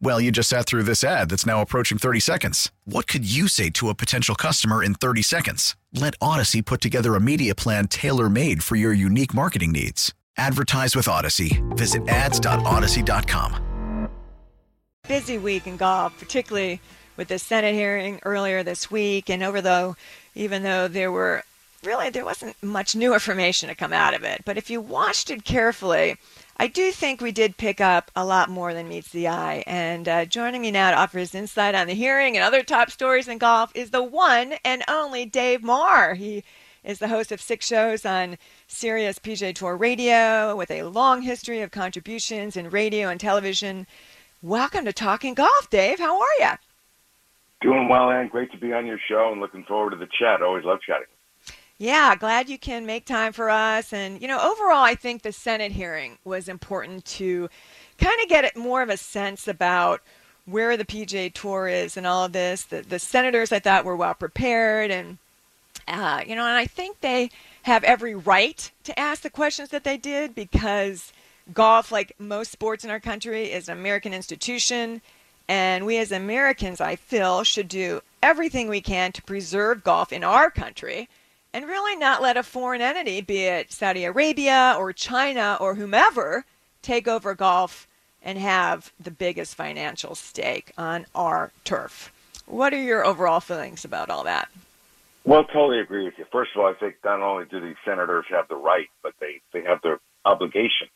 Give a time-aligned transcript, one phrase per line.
[0.00, 2.70] Well, you just sat through this ad that's now approaching 30 seconds.
[2.84, 5.76] What could you say to a potential customer in 30 seconds?
[5.92, 10.12] Let Audacy put together a media plan tailor made for your unique marketing needs.
[10.36, 11.62] Advertise with Audacy.
[11.76, 14.08] Visit ads.audacy.com.
[15.06, 16.80] Busy week in golf, particularly
[17.16, 19.30] with the Senate hearing earlier this week.
[19.30, 19.96] And over though,
[20.34, 21.44] even though there were
[21.84, 24.42] really, there wasn't much new information to come out of it.
[24.44, 26.16] But if you watched it carefully,
[26.56, 29.64] I do think we did pick up a lot more than meets the eye.
[29.66, 32.90] And uh, joining me now to offer his insight on the hearing and other top
[32.90, 36.14] stories in golf is the one and only Dave Marr.
[36.14, 36.44] He
[36.84, 38.38] is the host of six shows on
[38.68, 43.86] Sirius PGA Tour Radio with a long history of contributions in radio and television.
[44.40, 45.98] Welcome to Talking Golf, Dave.
[45.98, 46.50] How are you?
[47.62, 48.28] Doing well, Ann.
[48.28, 50.40] Great to be on your show and looking forward to the chat.
[50.40, 51.06] Always love chatting.
[51.84, 53.92] Yeah, glad you can make time for us.
[53.92, 57.50] And, you know, overall, I think the Senate hearing was important to
[57.98, 60.00] kind of get more of a sense about
[60.46, 62.62] where the PGA Tour is and all of this.
[62.62, 64.90] The, the senators, I thought, were well prepared.
[64.90, 65.18] And,
[65.86, 67.28] uh, you know, and I think they
[67.64, 71.12] have every right to ask the questions that they did because
[71.52, 75.02] golf, like most sports in our country, is an American institution.
[75.48, 80.24] And we as Americans, I feel, should do everything we can to preserve golf in
[80.24, 81.10] our country
[81.54, 86.44] and really not let a foreign entity, be it Saudi Arabia or China or whomever,
[86.82, 87.86] take over golf
[88.22, 92.12] and have the biggest financial stake on our turf.
[92.46, 94.48] What are your overall feelings about all that?
[95.24, 96.26] Well, totally agree with you.
[96.32, 99.40] First of all, I think not only do the senators have the right, but they,
[99.52, 100.88] they have the obligation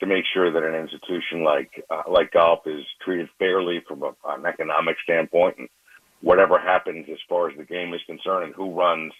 [0.00, 4.14] to make sure that an institution like uh, like golf is treated fairly from a,
[4.28, 5.68] an economic standpoint, and
[6.22, 9.12] whatever happens as far as the game is concerned, and who runs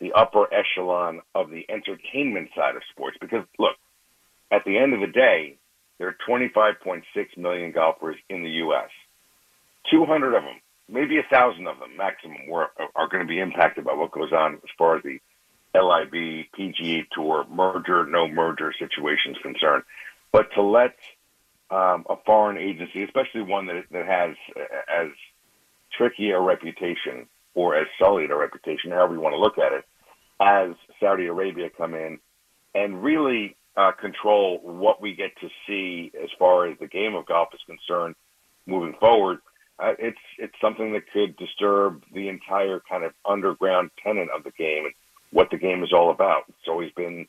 [0.00, 3.16] the upper echelon of the entertainment side of sports.
[3.20, 3.76] Because look,
[4.50, 5.56] at the end of the day,
[5.98, 7.02] there are 25.6
[7.36, 8.90] million golfers in the U.S.
[9.90, 13.84] 200 of them, maybe a thousand of them maximum, were, are going to be impacted
[13.84, 15.18] by what goes on as far as the
[15.74, 19.84] LIV, PGA Tour merger, no merger situation is concerned.
[20.32, 20.96] But to let
[21.70, 24.36] um, a foreign agency, especially one that that has
[24.88, 25.08] as
[25.96, 29.84] tricky a reputation or as sullied a reputation, however you want to look at it,
[30.38, 32.18] as Saudi Arabia come in
[32.74, 37.26] and really uh, control what we get to see as far as the game of
[37.26, 38.14] golf is concerned
[38.66, 39.38] moving forward.
[39.78, 44.50] Uh, it's it's something that could disturb the entire kind of underground tenet of the
[44.52, 44.94] game and
[45.30, 46.44] what the game is all about.
[46.48, 47.26] It's always been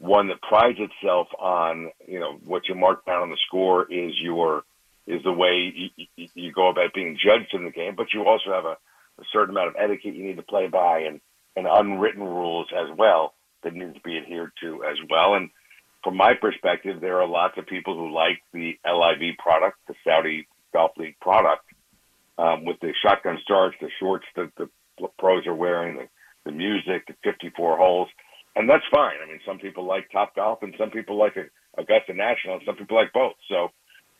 [0.00, 4.12] one that prides itself on you know what you mark down on the score is
[4.20, 4.64] your
[5.06, 8.52] is the way you, you go about being judged in the game, but you also
[8.52, 8.76] have a
[9.20, 11.20] a certain amount of etiquette you need to play by and,
[11.56, 15.34] and unwritten rules as well that need to be adhered to as well.
[15.34, 15.50] And
[16.02, 20.46] from my perspective, there are lots of people who like the LIV product, the Saudi
[20.72, 21.64] Golf League product,
[22.36, 24.68] um, with the shotgun starts, the shorts that the
[25.18, 26.08] pros are wearing, the,
[26.44, 28.08] the music, the 54 holes.
[28.56, 29.16] And that's fine.
[29.22, 31.34] I mean, some people like Top Golf and some people like
[31.78, 33.34] Augusta National and some people like both.
[33.48, 33.68] So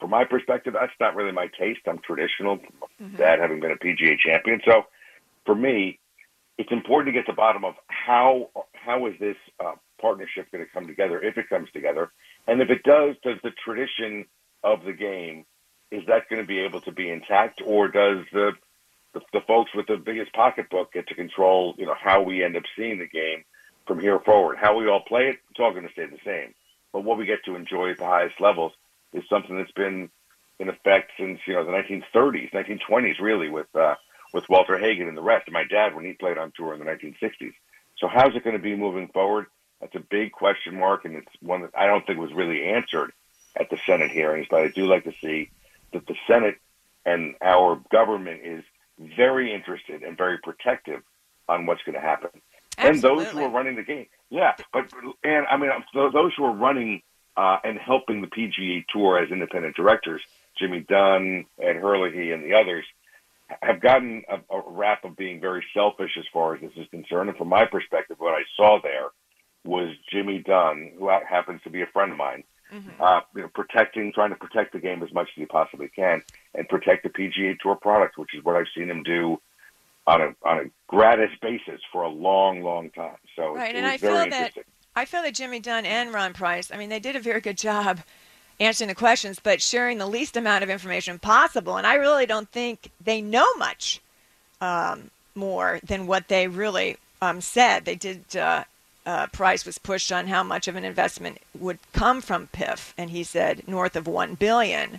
[0.01, 1.81] from my perspective, that's not really my taste.
[1.87, 3.17] I'm traditional, mm-hmm.
[3.17, 4.61] dad having been a PGA champion.
[4.65, 4.85] So
[5.47, 5.99] for me,
[6.59, 10.65] it's important to get to the bottom of how how is this uh, partnership going
[10.65, 12.13] to come together if it comes together,
[12.47, 14.27] and if it does, does the tradition
[14.63, 15.45] of the game
[15.91, 18.53] is that going to be able to be intact, or does the,
[19.15, 22.57] the the folks with the biggest pocketbook get to control you know how we end
[22.57, 23.45] up seeing the game
[23.87, 24.57] from here forward?
[24.59, 26.55] How we all play it, it's all going to stay the same,
[26.93, 28.73] but what we get to enjoy at the highest levels
[29.15, 30.11] is something that's been
[30.59, 33.95] in effect since you know the 1930s, 1920s, really, with uh,
[34.33, 35.47] with Walter Hagen and the rest.
[35.47, 37.55] And my dad when he played on tour in the 1960s.
[37.99, 39.47] So how's it going to be moving forward?
[39.81, 43.13] That's a big question mark, and it's one that I don't think was really answered
[43.57, 44.47] at the Senate hearings.
[44.51, 45.51] But I do like to see
[45.93, 46.57] that the Senate
[47.07, 48.65] and our government is
[48.99, 51.03] very interested and very protective
[51.49, 52.31] on what's going to happen.
[52.79, 52.87] Absolutely.
[52.89, 56.55] And those who are running the game, Yeah, but and I mean those who are
[56.55, 57.03] running
[57.37, 60.23] uh, and helping the PGA Tour as independent directors,
[60.59, 62.85] Jimmy Dunne, Ed Herlihy, and the others,
[63.63, 67.29] have gotten a, a rap of being very selfish as far as this is concerned.
[67.29, 69.09] And from my perspective, what I saw there
[69.65, 73.03] was Jimmy Dunne, who happens to be a friend of mine, mm-hmm.
[73.03, 76.23] uh, you know, protecting, trying to protect the game as much as he possibly can,
[76.55, 79.41] and protect the PGA Tour product, which is what I've seen him do
[80.07, 83.17] on a on a gratis basis for a long, long time.
[83.37, 84.53] So right, it, and I feel that
[84.97, 87.59] I feel that Jimmy Dunne and Ron Price, I mean, they did a very good
[87.59, 88.01] job
[88.61, 91.77] answering the questions, but sharing the least amount of information possible.
[91.77, 94.01] And I really don't think they know much
[94.61, 97.85] um, more than what they really um, said.
[97.85, 98.37] They did.
[98.37, 98.65] Uh,
[99.07, 103.11] uh, Price was pushed on how much of an investment would come from PIF, and
[103.11, 104.99] he said north of one billion.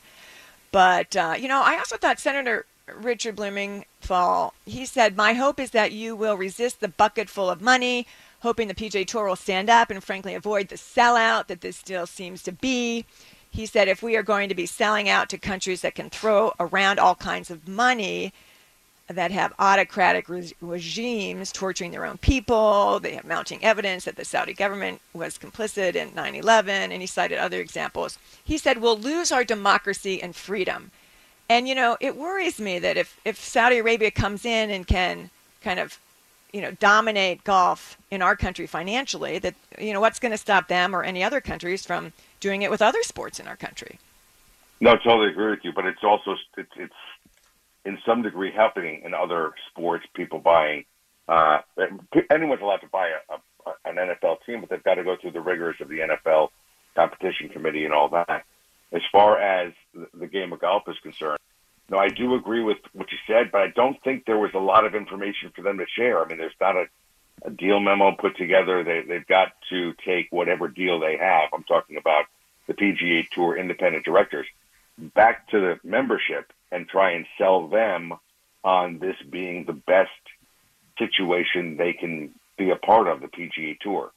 [0.71, 4.53] But uh, you know, I also thought Senator Richard Blumenthal.
[4.65, 8.05] He said, "My hope is that you will resist the bucket full of money."
[8.45, 12.05] Hoping the PJ Tour will stand up and frankly avoid the sellout that this deal
[12.05, 13.03] seems to be.
[13.49, 16.53] He said, if we are going to be selling out to countries that can throw
[16.59, 18.33] around all kinds of money,
[19.07, 22.99] that have autocratic re- regimes torturing their own people.
[22.99, 27.07] They have mounting evidence that the Saudi government was complicit in 9 11, and he
[27.07, 28.19] cited other examples.
[28.43, 30.91] He said, We'll lose our democracy and freedom.
[31.49, 35.31] And, you know, it worries me that if, if Saudi Arabia comes in and can
[35.61, 35.99] kind of,
[36.55, 40.69] you know, dominate golf in our country financially, that, you know, what's going to stop
[40.69, 43.99] them or any other countries from doing it with other sports in our country.
[44.79, 46.93] No, I totally agree with you, but it's also it's, it's
[47.83, 50.05] in some degree happening in other sports.
[50.13, 50.85] People buying
[51.27, 51.57] uh,
[52.31, 55.31] anyone's allowed to buy a, a, an NFL team, but they've got to go through
[55.31, 56.51] the rigors of the NFL
[56.95, 58.45] competition committee and all that.
[58.93, 59.73] As far as
[60.13, 61.39] the game of golf is concerned,
[61.89, 64.59] no, I do agree with what you said, but I don't think there was a
[64.59, 66.23] lot of information for them to share.
[66.23, 66.85] I mean, there's not a
[67.43, 68.83] a deal memo put together.
[68.83, 71.49] They, they've got to take whatever deal they have.
[71.53, 72.25] I'm talking about
[72.67, 74.47] the PGA Tour independent directors
[74.97, 78.13] back to the membership and try and sell them
[78.63, 80.09] on this being the best
[80.97, 84.11] situation they can be a part of the PGA Tour.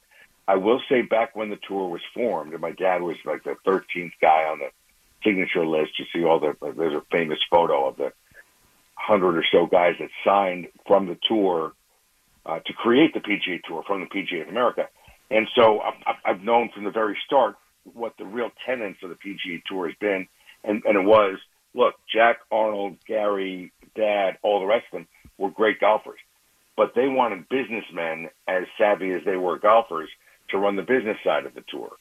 [0.47, 3.55] I will say back when the tour was formed, and my dad was like the
[3.67, 4.69] 13th guy on the
[5.23, 5.91] signature list.
[5.99, 8.13] You see all the there's a famous photo of the
[8.95, 11.73] hundred or so guys that signed from the tour
[12.45, 14.87] uh, to create the PGA Tour from the PGA of America.
[15.31, 17.55] And so I've, I've known from the very start
[17.93, 20.27] what the real tenets of the PGA Tour has been,
[20.63, 21.37] and, and it was
[21.73, 25.07] look, Jack Arnold, Gary, Dad, all the rest of them
[25.37, 26.19] were great golfers,
[26.75, 30.09] but they wanted businessmen as savvy as they were golfers
[30.49, 31.91] to run the business side of the tour.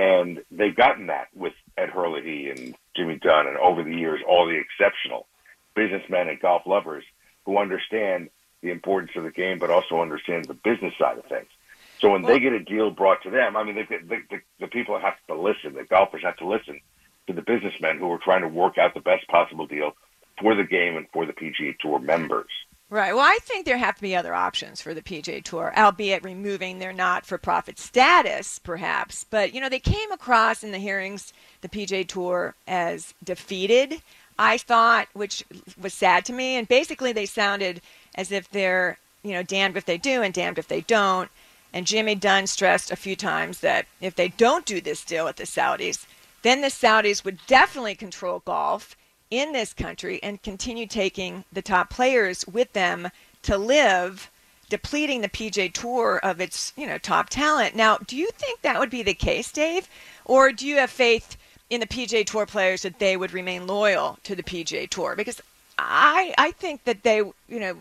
[0.00, 4.46] And they've gotten that with Ed Herlihy and Jimmy Dunne, and over the years, all
[4.46, 5.26] the exceptional
[5.74, 7.04] businessmen and golf lovers
[7.44, 8.30] who understand
[8.62, 11.48] the importance of the game, but also understand the business side of things.
[11.98, 14.40] So when well, they get a deal brought to them, I mean, the, the, the,
[14.60, 15.74] the people have to listen.
[15.74, 16.80] The golfers have to listen
[17.26, 19.92] to the businessmen who are trying to work out the best possible deal
[20.40, 22.48] for the game and for the PGA Tour members.
[22.92, 23.14] Right.
[23.14, 26.80] Well, I think there have to be other options for the PGA Tour, albeit removing
[26.80, 29.24] their not-for-profit status, perhaps.
[29.30, 34.02] But you know, they came across in the hearings the PGA Tour as defeated.
[34.40, 35.44] I thought, which
[35.80, 37.80] was sad to me, and basically they sounded
[38.16, 41.30] as if they're, you know, damned if they do and damned if they don't.
[41.72, 45.36] And Jimmy Dunne stressed a few times that if they don't do this deal with
[45.36, 46.06] the Saudis,
[46.42, 48.96] then the Saudis would definitely control golf
[49.30, 53.08] in this country and continue taking the top players with them
[53.42, 54.30] to LIV
[54.68, 57.74] depleting the PGA Tour of its, you know, top talent.
[57.74, 59.88] Now, do you think that would be the case, Dave?
[60.24, 61.36] Or do you have faith
[61.68, 65.16] in the PGA Tour players that they would remain loyal to the PGA Tour?
[65.16, 65.40] Because
[65.76, 67.76] I I think that they, you know,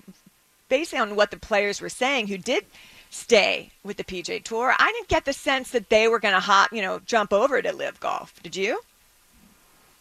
[0.68, 2.66] based on what the players were saying who did
[3.10, 6.40] stay with the PGA Tour, I didn't get the sense that they were going to
[6.40, 8.42] hop, you know, jump over to LIV golf.
[8.44, 8.82] Did you?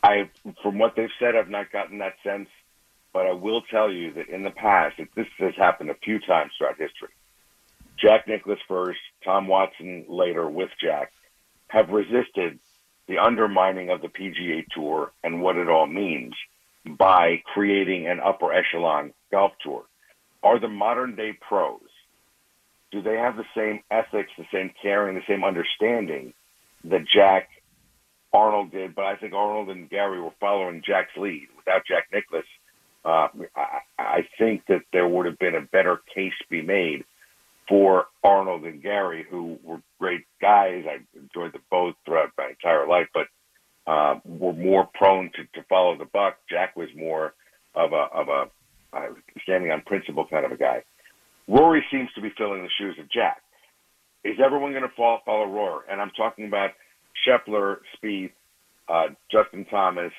[0.03, 0.31] I,
[0.63, 2.49] from what they've said, I've not gotten that sense.
[3.13, 6.53] But I will tell you that in the past, this has happened a few times
[6.57, 7.09] throughout history.
[7.99, 11.13] Jack Nicklaus first, Tom Watson later with Jack,
[11.69, 12.59] have resisted
[13.09, 16.35] the undermining of the PGA Tour and what it all means
[16.85, 19.85] by creating an upper echelon golf tour
[20.43, 21.81] are the modern day pros,
[22.91, 26.33] do they have the same ethics, the same caring, the same understanding
[26.85, 27.51] that Jack
[28.33, 28.95] Arnold did?
[28.95, 31.49] But I think Arnold and Gary were following Jack's lead.
[31.57, 32.45] Without Jack Nicklaus,
[33.05, 37.05] uh, I, I think that there would have been a better case be made
[37.69, 40.85] for Arnold and Gary, who were great guys.
[40.89, 43.27] I enjoyed them both throughout my entire life, but
[43.87, 46.39] uh, were more prone to, to follow the buck.
[46.51, 47.35] Jack was more
[47.75, 48.51] of a of a
[48.93, 49.09] uh,
[49.43, 50.83] standing on principle kind of a guy.
[51.47, 53.43] Rory seems to be filling the shoes of Jack.
[54.25, 55.85] Is everyone going to follow, Roar?
[55.91, 56.71] And I'm talking about
[57.29, 58.33] Scheffler, Spieth,
[58.89, 60.13] uh, Justin Thomas,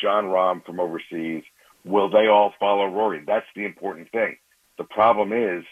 [0.00, 1.42] Jon Rahm from overseas.
[1.84, 3.22] Will they all follow Rory?
[3.26, 4.36] That's the important thing.
[4.78, 5.64] The problem is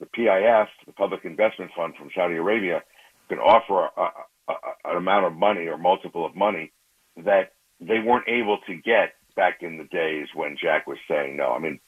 [0.00, 2.82] the PIF, the Public Investment Fund from Saudi Arabia,
[3.28, 4.54] can offer a, a,
[4.90, 6.72] an amount of money or multiple of money
[7.16, 11.52] that they weren't able to get back in the days when Jack was saying no.
[11.52, 11.80] I mean,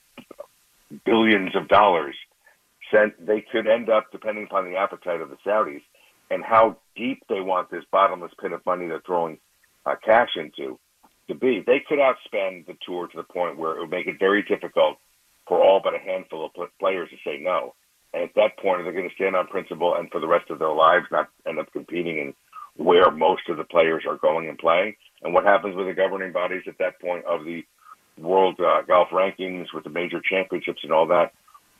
[1.04, 2.16] billions of dollars
[2.90, 3.24] sent.
[3.24, 5.82] They could end up, depending upon the appetite of the Saudis
[6.30, 9.38] and how deep they want this bottomless pit of money they're throwing
[9.84, 10.78] uh, cash into
[11.28, 11.62] to be.
[11.66, 14.98] They could outspend the tour to the point where it would make it very difficult
[15.46, 17.74] for all but a handful of players to say no.
[18.12, 20.58] And at that point, they're going to stand on principle and for the rest of
[20.58, 22.34] their lives not end up competing in
[22.76, 24.94] where most of the players are going and playing.
[25.22, 27.64] And what happens with the governing bodies at that point of the
[28.18, 31.32] world uh, golf rankings with the major championships and all that,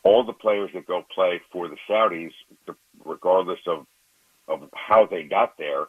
[0.03, 2.33] all the players that go play for the Saudis,
[3.05, 3.87] regardless of
[4.49, 5.87] of how they got there,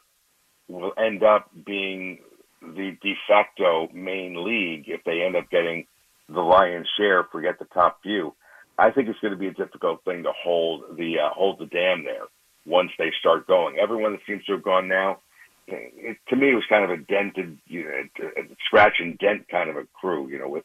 [0.67, 2.19] will end up being
[2.61, 5.85] the de facto main league if they end up getting
[6.29, 7.23] the lion's share.
[7.31, 8.33] Forget the top few.
[8.77, 11.65] I think it's going to be a difficult thing to hold the uh, hold the
[11.65, 12.25] dam there
[12.65, 13.77] once they start going.
[13.77, 15.19] Everyone that seems to have gone now,
[15.67, 19.47] it, to me, it was kind of a dented, you know, a scratch and dent
[19.49, 20.27] kind of a crew.
[20.27, 20.63] You know, with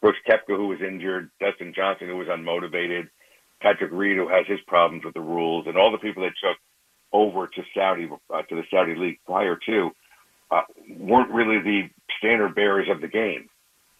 [0.00, 3.08] Brooks Koepka who was injured, Dustin Johnson who was unmotivated,
[3.60, 6.58] Patrick Reed who has his problems with the rules, and all the people that took
[7.12, 9.90] over to Saudi uh, to the Saudi league prior to
[10.50, 10.62] uh,
[10.98, 11.88] weren't really the
[12.18, 13.48] standard bearers of the game.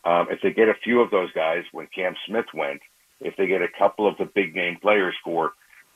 [0.04, 2.80] Um, if they get a few of those guys, when Cam Smith went,
[3.20, 5.52] if they get a couple of the big name players for,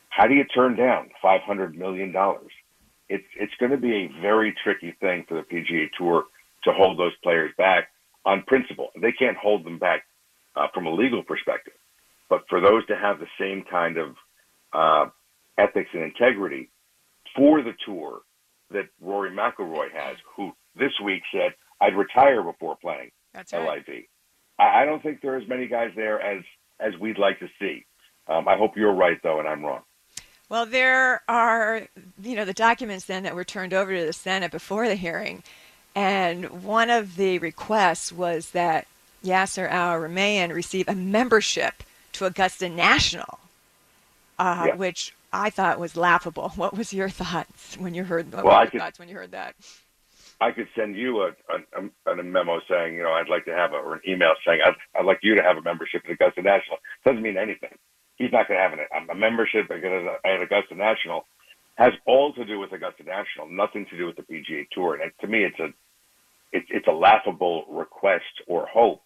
[0.08, 2.52] how do you turn down five hundred million dollars?
[3.08, 6.24] It's it's going to be a very tricky thing for the PGA Tour
[6.64, 7.88] to hold those players back
[8.24, 8.90] on principle.
[9.00, 10.04] They can't hold them back
[10.54, 11.74] uh, from a legal perspective,
[12.30, 14.16] but for those to have the same kind of
[14.72, 15.10] uh,
[15.58, 16.70] ethics and integrity
[17.36, 18.20] for the tour
[18.70, 23.84] that Rory McIlroy has, who this week said, "I'd retire before playing That's right.
[23.86, 24.04] LIV."
[24.58, 26.42] I, I don't think there are as many guys there as
[26.80, 27.84] as we'd like to see.
[28.28, 29.82] Um, I hope you're right though, and I'm wrong.
[30.48, 31.88] Well, there are,
[32.22, 35.42] you know, the documents then that were turned over to the Senate before the hearing,
[35.94, 38.86] and one of the requests was that
[39.24, 43.40] Yasser Al Rumayyan receive a membership to Augusta National,
[44.38, 44.74] uh, yeah.
[44.76, 46.52] which I thought was laughable.
[46.56, 48.32] What was your thoughts when you heard?
[48.32, 49.54] What well, were your could, thoughts when you heard that?
[50.40, 53.72] I could send you a, a, a, memo saying, you know, I'd like to have
[53.72, 56.42] a, or an email saying, I'd, I'd like you to have a membership at Augusta
[56.42, 56.78] National.
[57.04, 57.76] Doesn't mean anything.
[58.16, 61.26] He's not going to have an, a membership at Augusta National.
[61.76, 64.98] Has all to do with Augusta National, nothing to do with the PGA Tour.
[65.00, 65.68] And to me, it's a
[66.52, 69.02] it's it's a laughable request or hope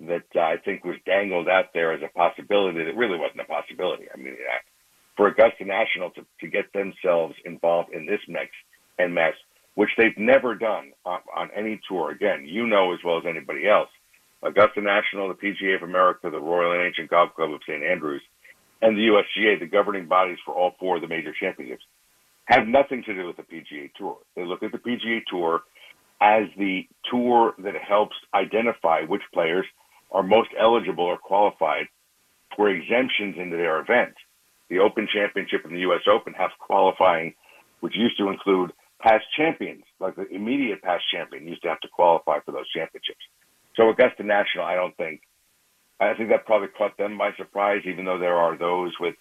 [0.00, 3.44] that uh, I think was dangled out there as a possibility that really wasn't a
[3.44, 4.04] possibility.
[4.12, 4.36] I mean,
[5.18, 8.52] for Augusta National to, to get themselves involved in this mix
[8.98, 9.34] and mess,
[9.74, 12.12] which they've never done on, on any tour.
[12.12, 13.88] Again, you know as well as anybody else,
[14.44, 17.82] Augusta National, the PGA of America, the Royal and Ancient Golf Club of St.
[17.82, 18.22] Andrews,
[18.80, 21.82] and the USGA, the governing bodies for all four of the major championships,
[22.44, 24.18] have nothing to do with the PGA Tour.
[24.36, 25.62] They look at the PGA Tour
[26.20, 29.66] as the tour that helps identify which players
[30.12, 31.86] are most eligible or qualified
[32.56, 34.14] for exemptions into their event
[34.68, 36.02] the Open Championship and the U.S.
[36.10, 37.34] Open have qualifying,
[37.80, 41.88] which used to include past champions, like the immediate past champion used to have to
[41.88, 43.20] qualify for those championships.
[43.76, 45.22] So Augusta National, I don't think,
[46.00, 49.14] I think that probably caught them by surprise, even though there are those with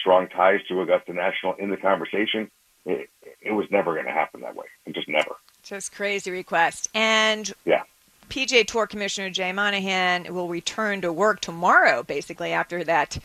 [0.00, 2.50] strong ties to Augusta National in the conversation.
[2.86, 3.08] It,
[3.40, 4.66] it was never going to happen that way.
[4.84, 5.36] It just never.
[5.62, 6.88] Just crazy request.
[6.94, 7.82] And yeah.
[8.28, 13.18] PGA Tour Commissioner Jay Monahan will return to work tomorrow, basically after that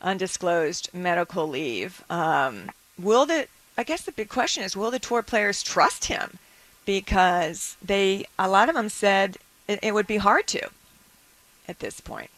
[0.00, 2.04] undisclosed medical leave.
[2.10, 6.38] Um, will the I guess the big question is will the tour players trust him?
[6.84, 9.36] Because they a lot of them said
[9.66, 10.68] it, it would be hard to
[11.66, 12.30] at this point.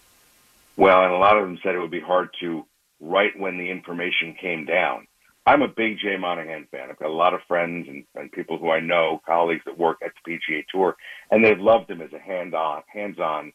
[0.76, 2.64] Well, and a lot of them said it would be hard to
[3.00, 5.06] right when the information came down.
[5.46, 6.90] I'm a big Jay Monahan fan.
[6.90, 9.98] I've got a lot of friends and, and people who I know, colleagues that work
[10.04, 10.96] at the PGA Tour,
[11.30, 13.52] and they've loved him as a hand-on, hands-on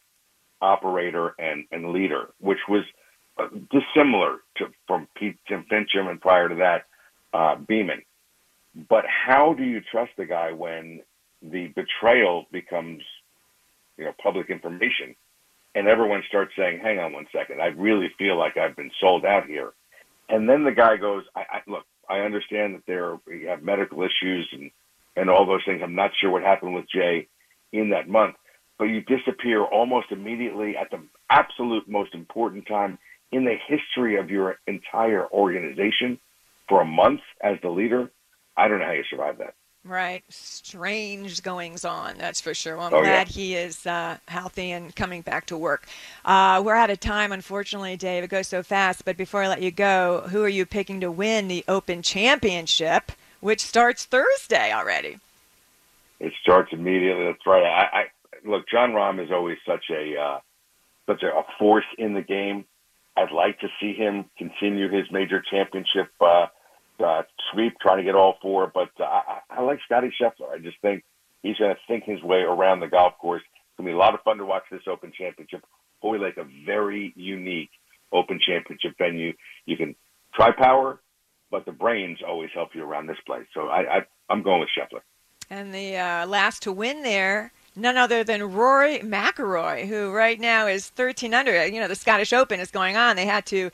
[0.62, 2.84] operator and, and leader, which was–
[3.72, 6.86] dissimilar to from Pete Tim Finchem and prior to that,
[7.34, 8.02] uh, Beman.
[8.90, 11.02] But how do you trust the guy when
[11.42, 13.02] the betrayal becomes,
[13.98, 15.16] you know, public information,
[15.74, 19.26] and everyone starts saying, "Hang on one second, I really feel like I've been sold
[19.26, 19.74] out here,"
[20.30, 24.02] and then the guy goes, "I, I look, I understand that there you have medical
[24.04, 24.72] issues and
[25.18, 25.82] and all those things.
[25.82, 27.28] I'm not sure what happened with Jay
[27.72, 28.36] in that month."
[28.78, 32.98] But you disappear almost immediately at the absolute most important time
[33.36, 36.20] in the history of your entire organization,
[36.70, 38.10] for a month as the leader,
[38.58, 39.54] I don't know how you survive that.
[39.84, 40.24] Right.
[40.30, 42.76] Strange goings on, that's for sure.
[42.78, 43.34] Well, I'm Oh, glad yeah.
[43.34, 45.86] he is uh, healthy and coming back to work.
[46.24, 48.24] Uh, we're out of time, unfortunately, Dave.
[48.24, 49.06] It goes so fast.
[49.06, 53.12] But before I let you go, who are you picking to win the Open Championship,
[53.42, 55.20] which starts Thursday already?
[56.20, 57.26] It starts immediately.
[57.26, 57.64] That's right.
[57.64, 58.04] I, I
[58.50, 58.64] look.
[58.70, 60.40] Jon Rahm is always such a uh,
[61.06, 62.66] such a, a force in the game.
[63.18, 66.48] I'd like to see him continue his major championship uh,
[67.04, 68.72] uh, sweep, trying to get all four.
[68.74, 70.52] But uh, I, I like Scotty Scheffler.
[70.54, 71.04] I just think
[71.44, 73.42] he's going to think his way around the golf course.
[73.42, 75.64] It's going to be a lot of fun to watch this Open Championship.
[76.02, 77.72] Hoylake, a very unique
[78.12, 79.34] Open Championship venue.
[79.66, 79.96] You can
[80.34, 81.00] try power,
[81.52, 83.46] but the brains always help you around this place.
[83.54, 85.02] So I, I I'm going with Scheffler.
[85.50, 90.68] And the uh, last to win there, none other than Rory McIlroy, who right now
[90.68, 91.68] is 13 under.
[91.68, 93.16] You know, the Scottish Open is going on.
[93.16, 93.72] They had to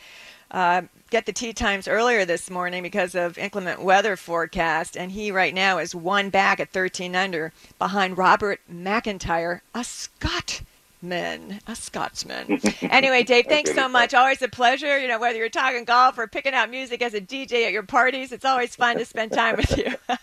[0.52, 5.32] uh, get the tee times earlier this morning because of inclement weather forecast, and he
[5.32, 12.60] right now is one back at 13 under behind Robert McIntyre, a Scotsman, a Scotsman.
[12.82, 14.14] anyway, Dave, thanks so much.
[14.14, 15.00] Always a pleasure.
[15.00, 17.84] You know, whether you're talking golf or picking out music as a DJ at your
[17.84, 19.96] parties, it's always fun to spend time with you.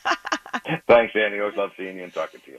[0.89, 1.41] Thanks, Andy.
[1.41, 2.59] Always love seeing you and talking to you.